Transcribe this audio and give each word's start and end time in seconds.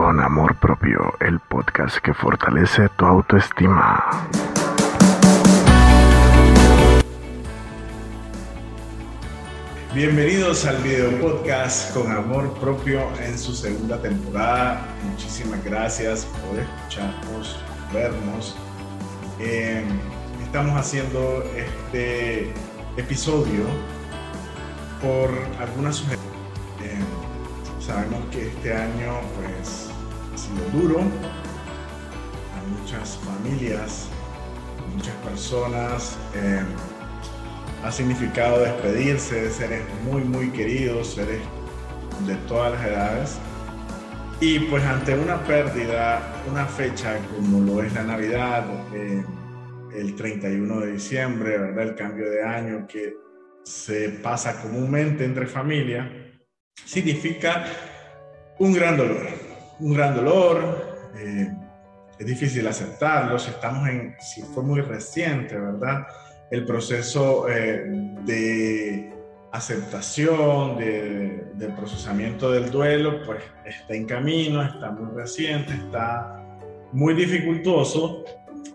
con 0.00 0.18
Amor 0.18 0.56
Propio, 0.56 1.14
el 1.20 1.38
podcast 1.40 1.98
que 1.98 2.14
fortalece 2.14 2.88
tu 2.96 3.04
autoestima. 3.04 4.02
Bienvenidos 9.94 10.64
al 10.64 10.78
video 10.78 11.10
podcast 11.20 11.92
con 11.92 12.10
Amor 12.10 12.50
Propio 12.54 13.10
en 13.20 13.38
su 13.38 13.52
segunda 13.52 14.00
temporada. 14.00 14.86
Muchísimas 15.04 15.62
gracias 15.62 16.24
por 16.24 16.58
escucharnos, 16.58 17.62
vernos. 17.92 18.56
Eh, 19.38 19.84
estamos 20.42 20.80
haciendo 20.80 21.44
este 21.54 22.54
episodio 22.96 23.66
por 25.02 25.30
algunas 25.60 25.96
sugerencias. 25.96 26.30
Sabemos 27.90 28.24
que 28.30 28.46
este 28.46 28.72
año 28.72 29.18
pues 29.34 29.90
ha 30.32 30.38
sido 30.38 30.80
duro 30.80 31.00
a 31.00 32.80
muchas 32.80 33.18
familias, 33.18 34.06
muchas 34.94 35.14
personas. 35.16 36.16
Eh, 36.36 36.62
ha 37.82 37.90
significado 37.90 38.60
despedirse 38.60 39.42
de 39.42 39.50
seres 39.50 39.82
muy, 40.04 40.22
muy 40.22 40.50
queridos, 40.50 41.14
seres 41.14 41.40
de 42.28 42.36
todas 42.46 42.74
las 42.74 42.86
edades. 42.86 43.38
Y 44.40 44.60
pues 44.60 44.84
ante 44.84 45.18
una 45.18 45.42
pérdida, 45.42 46.22
una 46.48 46.66
fecha 46.66 47.18
como 47.34 47.58
lo 47.58 47.82
es 47.82 47.92
la 47.92 48.04
Navidad, 48.04 48.66
eh, 48.94 49.24
el 49.96 50.14
31 50.14 50.78
de 50.78 50.92
diciembre, 50.92 51.58
¿verdad? 51.58 51.88
El 51.88 51.96
cambio 51.96 52.30
de 52.30 52.44
año 52.44 52.86
que 52.86 53.16
se 53.64 54.10
pasa 54.10 54.62
comúnmente 54.62 55.24
entre 55.24 55.46
familias, 55.46 56.06
significa 56.84 57.66
un 58.60 58.74
gran 58.74 58.96
dolor, 58.96 59.26
un 59.80 59.94
gran 59.94 60.14
dolor. 60.14 61.08
Eh, 61.16 61.50
es 62.18 62.26
difícil 62.26 62.66
aceptarlo 62.66 63.38
si 63.38 63.50
estamos 63.50 63.88
en, 63.88 64.14
si 64.20 64.42
fue 64.42 64.62
muy 64.62 64.82
reciente, 64.82 65.58
¿verdad? 65.58 66.06
El 66.50 66.66
proceso 66.66 67.48
eh, 67.48 67.84
de 68.24 69.14
aceptación, 69.52 70.76
de, 70.76 71.72
procesamiento 71.76 72.50
del 72.50 72.70
duelo, 72.70 73.22
pues 73.24 73.42
está 73.64 73.94
en 73.94 74.04
camino, 74.04 74.62
está 74.62 74.90
muy 74.90 75.14
reciente, 75.14 75.72
está 75.72 76.42
muy 76.92 77.14
dificultoso. 77.14 78.24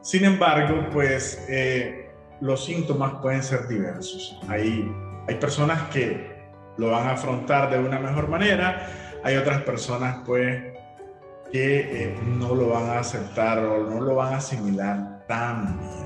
Sin 0.02 0.26
embargo, 0.26 0.88
pues 0.92 1.46
eh, 1.48 2.10
los 2.42 2.66
síntomas 2.66 3.16
pueden 3.22 3.44
ser 3.44 3.68
diversos. 3.68 4.40
Hay, 4.48 4.92
hay 5.28 5.36
personas 5.36 5.84
que 5.90 6.34
lo 6.78 6.90
van 6.90 7.08
a 7.08 7.12
afrontar 7.12 7.70
de 7.70 7.78
una 7.78 8.00
mejor 8.00 8.28
manera, 8.28 9.05
hay 9.26 9.38
otras 9.38 9.64
personas 9.64 10.20
pues 10.24 10.64
que 11.52 12.04
eh, 12.04 12.16
no 12.26 12.54
lo 12.54 12.70
van 12.70 12.92
a 12.92 13.00
aceptar 13.00 13.60
o 13.60 13.90
no 13.90 14.00
lo 14.00 14.16
van 14.16 14.36
a 14.36 14.38
asimilar 14.38 15.26
tan 15.28 15.80
bien. 15.80 16.06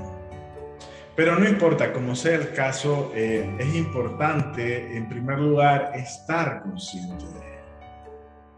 Pero 1.18 1.38
no 1.38 1.48
importa, 1.48 1.92
como 1.92 2.16
sea 2.16 2.36
el 2.36 2.54
caso, 2.54 3.12
eh, 3.14 3.58
es 3.60 3.76
importante 3.76 4.96
en 4.96 5.10
primer 5.10 5.38
lugar 5.38 5.92
estar 5.96 6.62
consciente 6.62 7.26
de 7.26 7.40
ello. 7.40 7.66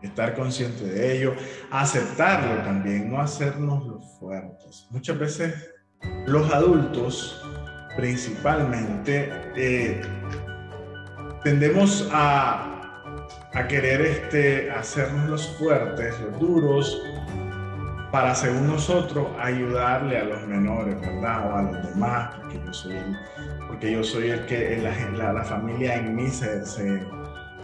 Estar 0.04 0.36
consciente 0.36 0.84
de 0.84 1.18
ello, 1.18 1.34
aceptarlo 1.72 2.62
también, 2.64 3.10
no 3.10 3.20
hacernos 3.20 3.88
los 3.88 4.20
fuertes. 4.20 4.86
Muchas 4.92 5.18
veces 5.18 5.72
los 6.28 6.54
adultos 6.54 7.44
principalmente, 7.96 9.30
eh, 9.56 10.02
tendemos 11.44 12.08
a, 12.14 12.81
a, 13.54 13.68
querer 13.68 14.02
este, 14.02 14.72
hacernos 14.72 15.30
los 15.30 15.58
fuertes, 15.58 16.20
los 16.22 16.40
duros, 16.40 17.02
para 18.12 18.36
según 18.36 18.68
nosotros 18.68 19.28
ayudarle 19.40 20.18
a 20.18 20.26
los 20.26 20.46
menores, 20.46 21.00
¿verdad? 21.00 21.50
O 21.50 21.56
a 21.56 21.62
los 21.64 21.90
demás, 21.90 22.36
porque 22.36 22.60
yo 22.66 22.74
soy 22.74 22.98
el, 22.98 23.18
porque 23.68 23.92
yo 23.92 24.04
soy 24.04 24.30
el 24.32 24.46
que 24.46 24.78
la, 25.18 25.32
la, 25.32 25.44
familia 25.44 25.96
en 25.96 26.16
mí 26.16 26.28
se, 26.28 26.66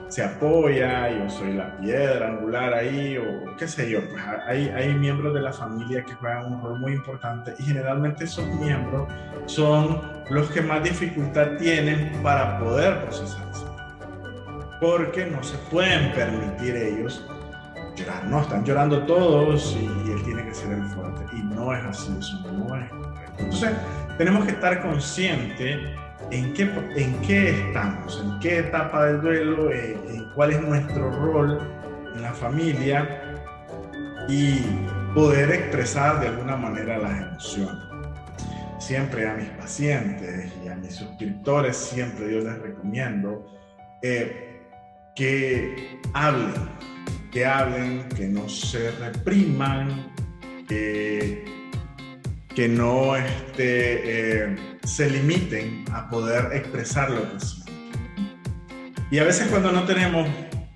se 0.07 0.23
apoya, 0.23 1.09
yo 1.09 1.29
soy 1.29 1.53
la 1.53 1.75
piedra 1.78 2.29
angular 2.29 2.73
ahí, 2.73 3.17
o 3.17 3.56
qué 3.57 3.67
sé 3.67 3.89
yo, 3.89 4.00
pues 4.09 4.23
hay, 4.47 4.69
hay 4.69 4.94
miembros 4.94 5.33
de 5.33 5.41
la 5.41 5.51
familia 5.51 6.03
que 6.03 6.13
juegan 6.13 6.53
un 6.53 6.62
rol 6.62 6.79
muy 6.79 6.94
importante 6.94 7.53
y 7.59 7.63
generalmente 7.63 8.23
esos 8.23 8.47
miembros 8.47 9.12
son 9.47 10.01
los 10.29 10.50
que 10.51 10.62
más 10.62 10.83
dificultad 10.83 11.57
tienen 11.57 12.22
para 12.23 12.57
poder 12.59 13.01
procesarse. 13.03 13.47
Porque 14.79 15.25
no 15.25 15.43
se 15.43 15.57
pueden 15.69 16.11
permitir 16.13 16.75
ellos 16.75 17.25
llorar, 17.95 18.25
no, 18.25 18.41
están 18.41 18.63
llorando 18.63 19.03
todos 19.05 19.75
y, 19.79 19.85
él 20.11 20.23
tiene 20.23 20.45
que 20.45 20.53
ser 20.53 20.71
el 20.71 20.83
fuerte. 20.85 21.25
Y 21.35 21.41
no 21.41 21.73
es 21.73 21.83
así, 21.85 22.15
eso 22.19 22.39
no 22.51 22.75
es 22.75 22.89
correcto. 22.89 23.13
Entonces, 23.39 23.71
tenemos 24.17 24.45
que 24.45 24.51
estar 24.51 24.81
conscientes 24.81 25.79
en 26.31 26.53
qué, 26.53 26.63
en 26.95 27.21
qué 27.21 27.49
estamos, 27.49 28.23
en 28.23 28.39
qué 28.39 28.59
etapa 28.59 29.05
del 29.05 29.21
duelo, 29.21 29.71
eh, 29.71 29.97
en 30.09 30.29
cuál 30.33 30.51
es 30.51 30.61
nuestro 30.61 31.11
rol 31.11 31.59
en 32.15 32.21
la 32.21 32.33
familia 32.33 33.35
y 34.27 34.59
poder 35.13 35.51
expresar 35.51 36.19
de 36.19 36.27
alguna 36.27 36.57
manera 36.57 36.97
las 36.97 37.21
emociones. 37.21 37.83
Siempre 38.79 39.27
a 39.27 39.33
mis 39.33 39.49
pacientes 39.49 40.51
y 40.63 40.67
a 40.67 40.75
mis 40.75 40.95
suscriptores, 40.95 41.75
siempre 41.75 42.31
yo 42.31 42.39
les 42.39 42.59
recomiendo 42.59 43.45
eh, 44.01 44.56
que 45.17 46.00
hablen, 46.13 46.53
que 47.31 47.44
hablen, 47.44 48.07
que 48.16 48.28
no 48.28 48.47
se 48.47 48.91
repriman, 48.91 50.13
que, 50.67 51.44
que 52.53 52.67
no 52.67 53.16
este, 53.16 54.51
eh, 54.51 54.56
se 54.83 55.09
limiten 55.09 55.85
a 55.91 56.07
poder 56.07 56.56
expresar 56.56 57.09
lo 57.09 57.33
que 57.33 57.39
sienten. 57.39 57.73
Y 59.09 59.17
a 59.17 59.23
veces 59.23 59.47
cuando 59.47 59.72
no 59.72 59.85
tenemos 59.85 60.27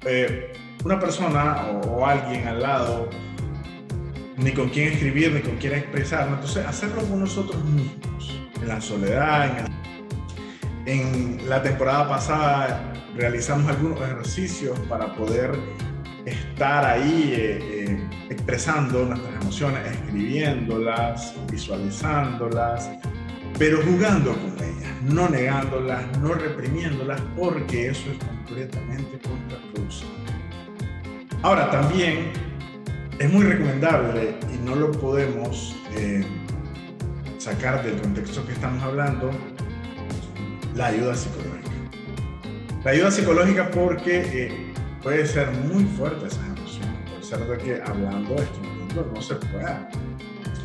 eh, 0.05 0.51
una 0.83 0.99
persona 0.99 1.67
o, 1.67 2.05
alguien 2.05 2.47
al 2.47 2.61
lado, 2.61 3.09
ni 4.37 4.51
con 4.53 4.69
quien 4.69 4.93
escribir, 4.93 5.33
ni 5.33 5.41
con 5.41 5.57
quien 5.57 5.73
expresar, 5.73 6.27
entonces 6.27 6.65
hacerlo 6.65 7.03
con 7.03 7.19
nosotros 7.19 7.63
mismos, 7.65 8.39
en 8.59 8.67
la 8.67 8.81
soledad. 8.81 9.59
En, 9.59 9.80
la 11.47 11.61
temporada 11.61 12.07
pasada 12.09 12.93
realizamos 13.15 13.69
algunos 13.69 14.01
ejercicios 14.01 14.77
para 14.89 15.13
poder 15.15 15.51
estar 16.25 16.85
ahí 16.85 17.33
eh, 17.33 17.59
eh, 17.61 18.09
expresando 18.29 19.05
nuestras 19.05 19.41
emociones, 19.41 19.85
escribiéndolas, 19.89 21.33
visualizándolas, 21.49 22.89
pero 23.57 23.81
jugando 23.83 24.33
con 24.33 24.53
ellas, 24.57 25.01
no 25.03 25.29
negándolas, 25.29 26.17
no 26.19 26.33
reprimiéndolas, 26.33 27.21
porque 27.37 27.87
eso 27.87 28.11
es 28.11 28.17
completamente 28.17 29.19
contraproducente. 29.27 30.33
Ahora, 31.41 31.71
también 31.71 32.31
es 33.17 33.31
muy 33.31 33.45
recomendable 33.45 34.35
y 34.53 34.57
no 34.65 34.75
lo 34.75 34.91
podemos 34.91 35.75
eh, 35.95 36.25
sacar 37.37 37.83
del 37.83 37.99
contexto 38.01 38.45
que 38.45 38.53
estamos 38.53 38.83
hablando, 38.83 39.31
la 40.75 40.87
ayuda 40.87 41.15
psicológica. 41.15 41.71
La 42.83 42.91
ayuda 42.91 43.11
psicológica 43.11 43.69
porque 43.71 44.21
eh, 44.33 44.73
puede 45.03 45.25
ser 45.25 45.51
muy 45.51 45.83
fuerte 45.83 46.27
esa 46.27 46.45
emoción, 46.47 46.89
ser 47.21 47.39
de 47.39 47.57
que 47.57 47.81
hablando 47.81 48.35
de 48.35 48.43
esto 48.43 48.59
no 49.13 49.21
se 49.21 49.35
pueda 49.35 49.89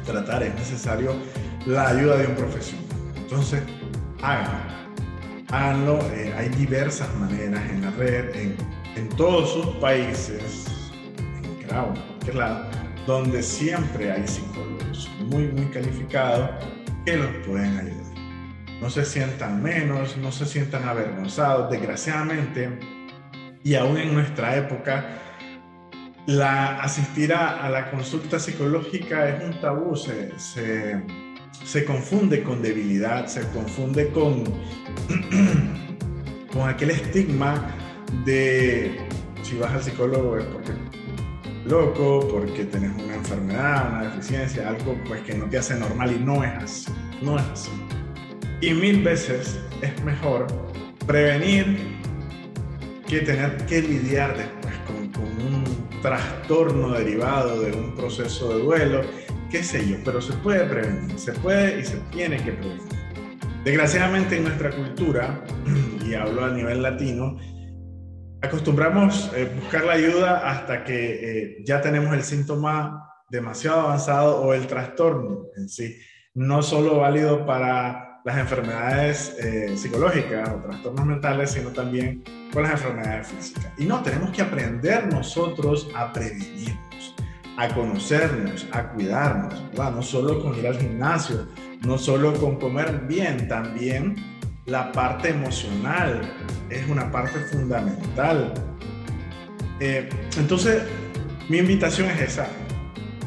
tratar, 0.05 0.43
es 0.43 0.55
necesario 0.55 1.15
la 1.67 1.89
ayuda 1.89 2.17
de 2.19 2.27
un 2.27 2.35
profesional. 2.35 2.85
Entonces, 3.17 3.63
háganlo. 4.23 4.77
Háganlo. 5.49 5.99
Eh, 6.13 6.33
hay 6.37 6.49
diversas 6.51 7.13
maneras 7.17 7.63
en 7.71 7.83
la 7.83 7.91
red, 7.93 8.35
en, 8.35 8.57
en 8.97 9.09
todos 9.11 9.53
sus 9.53 9.67
países, 9.77 10.67
en 11.19 11.69
cada 11.69 11.95
lado, 12.35 12.67
donde 13.07 13.43
siempre 13.43 14.11
hay 14.11 14.27
psicólogos 14.27 15.11
muy, 15.27 15.49
muy 15.49 15.67
calificados 15.67 16.51
que 17.05 17.17
los 17.17 17.31
pueden 17.47 17.79
ayudar. 17.79 18.06
No 18.81 18.91
se 18.91 19.05
sientan 19.05 19.63
menos, 19.63 20.17
no 20.17 20.33
se 20.33 20.47
sientan 20.47 20.89
avergonzados. 20.89 21.71
Desgraciadamente, 21.71 22.79
y 23.65 23.75
aún 23.75 23.97
en 23.97 24.15
nuestra 24.15 24.57
época, 24.57 25.07
la, 26.27 26.81
asistir 26.81 27.33
a, 27.33 27.69
la 27.71 27.91
consulta 27.91 28.39
psicológica 28.39 29.29
es 29.29 29.45
un 29.45 29.61
tabú. 29.61 29.97
se, 29.97 30.33
se 31.65 31.85
confunde 31.85 32.43
con 32.43 32.63
debilidad, 32.63 33.27
se 33.27 33.43
confunde 33.49 34.11
con, 34.11 34.45
con 36.53 36.69
aquel 36.69 36.91
estigma 36.91 37.75
de 38.25 38.97
si 39.43 39.59
vas 39.59 39.73
al 39.73 39.83
psicólogo 39.83 40.39
es 40.39 40.45
porque 40.47 40.73
loco, 41.67 42.27
porque 42.31 42.65
tenés 42.65 42.91
una 43.03 43.17
enfermedad, 43.17 43.91
una 43.91 44.03
deficiencia, 44.05 44.69
algo 44.69 44.97
pues 45.07 45.23
que 45.23 45.35
no 45.35 45.47
te 45.47 45.59
hace 45.59 45.75
normal 45.75 46.13
y 46.13 46.19
no 46.19 46.45
es 46.45 46.63
así, 46.63 46.93
no 47.23 47.37
es 47.37 47.45
así. 47.53 47.71
Y 48.61 48.73
mil 48.73 49.03
veces 49.03 49.61
es 49.83 50.03
mejor 50.03 50.47
prevenir 51.07 51.77
que 53.07 53.21
tener 53.21 53.57
que 53.67 53.83
lidiar 53.83 54.37
después 54.37 54.75
con, 54.87 55.09
con 55.13 55.25
un 55.25 56.01
trastorno 56.01 56.93
derivado 56.93 57.61
de 57.61 57.73
un 57.73 57.95
proceso 57.95 58.57
de 58.57 58.65
duelo, 58.65 59.03
qué 59.51 59.63
sé 59.63 59.87
yo, 59.87 59.97
pero 60.05 60.21
se 60.21 60.33
puede 60.35 60.65
prevenir, 60.65 61.19
se 61.19 61.33
puede 61.33 61.81
y 61.81 61.85
se 61.85 61.99
tiene 62.11 62.37
que 62.39 62.53
prevenir. 62.53 62.83
Desgraciadamente 63.65 64.37
en 64.37 64.45
nuestra 64.45 64.71
cultura, 64.71 65.45
y 66.07 66.15
hablo 66.15 66.45
a 66.45 66.51
nivel 66.51 66.83
latino, 66.83 67.37
acostumbramos 68.41 69.31
eh, 69.35 69.51
buscar 69.61 69.85
la 69.85 69.95
ayuda 69.95 70.49
hasta 70.49 70.85
que 70.85 70.95
eh, 70.95 71.57
ya 71.65 71.81
tenemos 71.81 72.15
el 72.15 72.23
síntoma 72.23 73.11
demasiado 73.29 73.81
avanzado 73.81 74.41
o 74.41 74.55
el 74.55 74.67
trastorno 74.67 75.47
en 75.57 75.69
sí, 75.69 75.97
no 76.35 76.63
solo 76.63 76.99
válido 76.99 77.45
para 77.45 78.06
las 78.27 78.39
enfermedades 78.39 79.37
eh, 79.39 79.77
psicológicas 79.77 80.49
o 80.49 80.57
trastornos 80.57 81.07
mentales, 81.07 81.53
sino 81.53 81.71
también 81.71 82.25
con 82.53 82.65
las 82.65 82.73
enfermedades 82.73 83.29
físicas. 83.29 83.73
Y 83.79 83.85
no, 83.85 84.03
tenemos 84.03 84.33
que 84.33 84.43
aprender 84.43 85.07
nosotros 85.07 85.89
a 85.95 86.13
prevenirnos, 86.13 87.15
a 87.57 87.69
conocernos, 87.69 88.67
a 88.73 88.89
cuidarnos, 88.89 89.63
no 89.77 90.03
solo 90.03 90.43
con 90.43 90.59
ir 90.59 90.67
al 90.67 90.77
gimnasio, 90.77 91.47
no 91.83 91.97
solo 91.99 92.35
con 92.35 92.57
comer 92.57 93.05
bien, 93.07 93.47
también 93.47 94.17
la 94.65 94.91
parte 94.91 95.29
emocional 95.29 96.21
es 96.69 96.85
una 96.89 97.09
parte 97.13 97.39
fundamental. 97.39 98.53
Eh, 99.79 100.09
entonces, 100.37 100.83
mi 101.49 101.59
invitación 101.59 102.11
es 102.11 102.23
esa, 102.23 102.49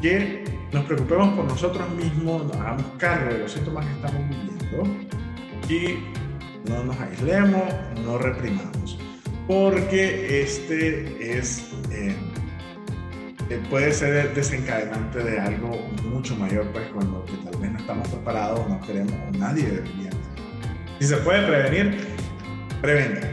que 0.01 0.43
nos 0.71 0.85
preocupemos 0.85 1.35
por 1.35 1.45
nosotros 1.45 1.89
mismos, 1.95 2.45
nos 2.45 2.55
hagamos 2.57 2.85
cargo 2.97 3.33
de 3.33 3.39
los 3.39 3.51
síntomas 3.51 3.85
que 3.85 3.91
estamos 3.93 4.29
viviendo 4.29 5.09
y 5.67 6.69
no 6.69 6.83
nos 6.83 6.99
aislemos, 6.99 7.63
no 8.03 8.17
reprimamos, 8.17 8.99
porque 9.47 10.41
este 10.41 11.37
es, 11.37 11.71
eh, 11.91 12.15
eh, 13.49 13.61
puede 13.69 13.91
ser 13.91 14.33
desencadenante 14.35 15.23
de 15.23 15.39
algo 15.39 15.71
mucho 16.03 16.35
mayor, 16.35 16.67
pues 16.71 16.87
cuando 16.93 17.25
tal 17.43 17.59
vez 17.59 17.71
no 17.71 17.79
estamos 17.79 18.07
preparados, 18.09 18.67
no 18.69 18.79
queremos, 18.81 19.13
o 19.13 19.37
nadie 19.37 19.63
debería. 19.63 20.11
Si 20.99 21.07
se 21.07 21.17
puede 21.17 21.47
prevenir, 21.47 21.97
prevengamos. 22.81 23.29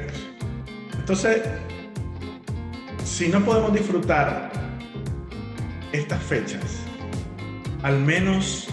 Entonces, 0.98 1.42
si 3.04 3.28
no 3.28 3.44
podemos 3.44 3.72
disfrutar 3.72 4.50
estas 5.92 6.22
fechas, 6.22 6.85
al 7.86 8.00
menos 8.00 8.66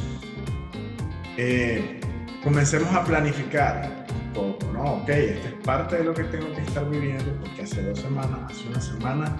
eh, 1.37 1.99
comencemos 2.43 2.91
a 2.95 3.03
planificar 3.03 4.07
poco, 4.33 4.65
¿no? 4.73 4.93
Ok, 4.95 5.09
esta 5.09 5.49
es 5.49 5.53
parte 5.63 5.97
de 5.97 6.05
lo 6.05 6.15
que 6.15 6.23
tengo 6.23 6.51
que 6.51 6.61
estar 6.61 6.89
viviendo, 6.89 7.31
porque 7.39 7.61
hace 7.61 7.83
dos 7.83 7.99
semanas, 7.99 8.39
hace 8.49 8.67
una 8.69 8.81
semana, 8.81 9.37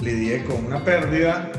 lidié 0.00 0.42
con 0.42 0.66
una 0.66 0.84
pérdida. 0.84 1.52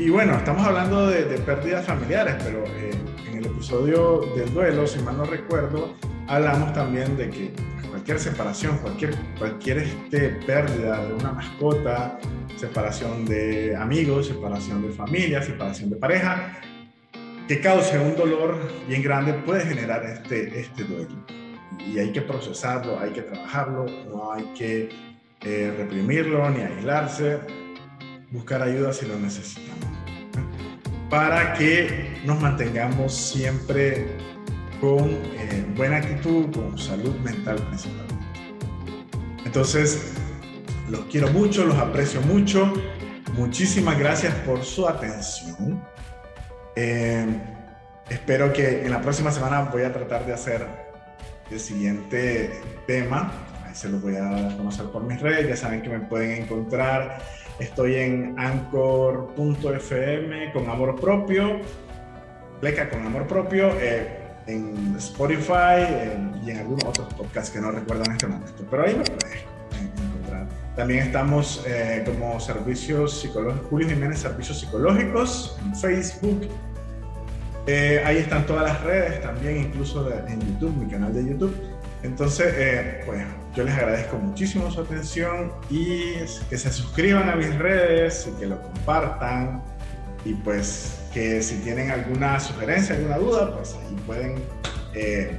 Y 0.00 0.10
bueno, 0.10 0.36
estamos 0.36 0.66
hablando 0.66 1.06
de, 1.06 1.22
pérdidas 1.38 1.86
familiares, 1.86 2.34
pero 2.42 2.64
eh, 2.64 2.90
en 3.30 3.38
el 3.38 3.46
episodio 3.46 4.22
del 4.34 4.52
duelo, 4.52 4.84
si 4.84 4.98
mal 4.98 5.16
no 5.16 5.26
recuerdo, 5.26 5.94
hablamos 6.26 6.72
también 6.72 7.16
de 7.16 7.30
que 7.30 7.52
cualquier 8.08 8.32
separación, 8.32 8.78
cualquier, 8.78 9.14
cualquier 9.38 9.78
este, 9.78 10.30
pérdida 10.46 11.06
de 11.06 11.12
una 11.12 11.32
mascota, 11.32 12.18
separación 12.56 13.26
de 13.26 13.76
amigos, 13.76 14.28
separación 14.28 14.80
de 14.80 14.94
familia, 14.94 15.42
separación 15.42 15.90
de 15.90 15.96
pareja, 15.96 16.58
que 17.46 17.60
cause 17.60 17.98
un 17.98 18.16
dolor 18.16 18.56
bien 18.88 19.02
grande 19.02 19.34
puede 19.34 19.60
generar 19.66 20.06
este, 20.06 20.58
este 20.58 20.84
duelo. 20.84 21.22
Y 21.86 21.98
hay 21.98 22.10
que 22.10 22.22
procesarlo, 22.22 22.98
hay 22.98 23.10
que 23.10 23.20
trabajarlo, 23.20 23.84
no 24.08 24.32
hay 24.32 24.44
que 24.56 24.88
eh, 25.42 25.74
reprimirlo 25.76 26.48
ni 26.48 26.62
aislarse, 26.62 27.40
buscar 28.30 28.62
ayuda 28.62 28.94
si 28.94 29.04
lo 29.04 29.18
necesitamos. 29.18 29.84
Para 31.10 31.52
que 31.52 32.22
nos 32.24 32.40
mantengamos 32.40 33.14
siempre 33.14 34.06
con 34.80 35.10
buena 35.78 35.96
actitud, 35.98 36.50
con 36.52 36.76
salud 36.76 37.14
mental 37.20 37.56
principalmente. 37.68 38.14
Entonces, 39.46 40.12
los 40.90 41.02
quiero 41.04 41.28
mucho, 41.28 41.64
los 41.64 41.78
aprecio 41.78 42.20
mucho. 42.22 42.70
Muchísimas 43.34 43.96
gracias 43.98 44.34
por 44.44 44.64
su 44.64 44.88
atención. 44.88 45.80
Eh, 46.74 47.24
espero 48.10 48.52
que 48.52 48.84
en 48.84 48.90
la 48.90 49.00
próxima 49.00 49.30
semana 49.30 49.62
voy 49.72 49.82
a 49.82 49.92
tratar 49.92 50.26
de 50.26 50.32
hacer 50.34 50.66
el 51.50 51.60
siguiente 51.60 52.60
tema. 52.86 53.32
Ahí 53.64 53.74
se 53.74 53.88
los 53.88 54.02
voy 54.02 54.16
a 54.16 54.56
conocer 54.56 54.86
por 54.86 55.04
mis 55.04 55.20
redes. 55.20 55.48
Ya 55.48 55.56
saben 55.56 55.80
que 55.80 55.90
me 55.90 56.00
pueden 56.00 56.42
encontrar. 56.42 57.22
Estoy 57.60 57.94
en 57.94 58.34
anchor.fm 58.36 59.72
con 60.52 60.68
amor 60.68 61.00
propio. 61.00 61.60
Pleca 62.60 62.90
con 62.90 63.06
amor 63.06 63.28
propio. 63.28 63.70
Eh, 63.80 64.17
en 64.48 64.96
Spotify 64.96 65.84
y 66.44 66.50
en 66.50 66.58
algunos 66.58 66.84
otros 66.84 67.12
podcasts 67.14 67.50
que 67.50 67.60
no 67.60 67.70
recuerdo 67.70 68.04
en 68.04 68.12
este 68.12 68.26
momento. 68.26 68.64
Pero 68.70 68.82
ahí 68.82 68.96
me 68.96 69.04
pueden 69.04 69.38
encontrar. 69.80 70.48
También 70.74 71.06
estamos 71.06 71.62
eh, 71.66 72.02
como 72.06 72.40
servicios 72.40 73.20
psicológicos, 73.20 73.68
Julio 73.68 73.88
Jiménez 73.88 74.20
Servicios 74.20 74.60
Psicológicos 74.60 75.58
en 75.64 75.76
Facebook. 75.76 76.48
Eh, 77.66 78.02
ahí 78.04 78.16
están 78.16 78.46
todas 78.46 78.64
las 78.64 78.82
redes, 78.82 79.20
también 79.20 79.58
incluso 79.58 80.10
en 80.26 80.40
YouTube, 80.40 80.74
mi 80.76 80.90
canal 80.90 81.12
de 81.12 81.30
YouTube. 81.30 81.54
Entonces, 82.02 82.54
eh, 82.56 83.02
pues 83.04 83.22
yo 83.54 83.64
les 83.64 83.74
agradezco 83.74 84.16
muchísimo 84.16 84.70
su 84.70 84.80
atención 84.80 85.52
y 85.68 86.14
que 86.48 86.56
se 86.56 86.72
suscriban 86.72 87.28
a 87.28 87.36
mis 87.36 87.54
redes 87.56 88.28
y 88.28 88.38
que 88.40 88.46
lo 88.46 88.62
compartan. 88.62 89.62
Y 90.24 90.34
pues 90.34 90.98
que 91.12 91.42
si 91.42 91.56
tienen 91.56 91.90
alguna 91.90 92.40
sugerencia, 92.40 92.96
alguna 92.96 93.18
duda, 93.18 93.54
pues 93.54 93.74
ahí 93.74 93.94
pueden 94.06 94.36
eh, 94.94 95.36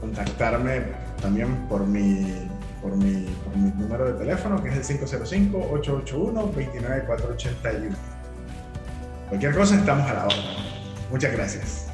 contactarme 0.00 0.84
también 1.20 1.54
por 1.68 1.86
mi, 1.86 2.48
por, 2.82 2.96
mi, 2.96 3.26
por 3.44 3.54
mi 3.56 3.70
número 3.70 4.12
de 4.12 4.18
teléfono, 4.18 4.60
que 4.62 4.70
es 4.70 4.90
el 4.90 5.00
505-881-29481. 5.00 7.94
Cualquier 9.28 9.54
cosa, 9.54 9.76
estamos 9.76 10.10
a 10.10 10.14
la 10.14 10.24
hora. 10.26 10.36
Muchas 11.10 11.32
gracias. 11.32 11.85